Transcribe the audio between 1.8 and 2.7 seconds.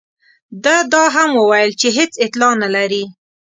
هېڅ اطلاع نه